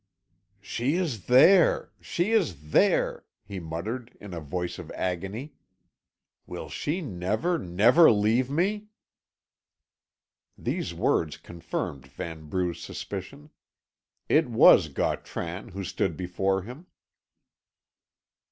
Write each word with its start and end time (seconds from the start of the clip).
"She 0.61 0.95
is 0.95 1.27
there 1.27 1.91
she 2.01 2.31
is 2.31 2.71
there!" 2.71 3.23
he 3.45 3.59
muttered, 3.59 4.17
in 4.19 4.33
a 4.33 4.39
voice 4.39 4.79
of 4.79 4.89
agony. 4.95 5.53
"Will 6.47 6.69
she 6.69 7.01
never, 7.01 7.59
never 7.59 8.09
leave 8.11 8.49
me?" 8.49 8.87
These 10.57 10.95
words 10.95 11.37
confirmed 11.37 12.05
Vanbrugh's 12.07 12.81
suspicion. 12.81 13.51
It 14.27 14.49
was 14.49 14.87
Gautran 14.87 15.67
who 15.67 15.83
stood 15.83 16.17
before 16.17 16.63
him. 16.63 16.87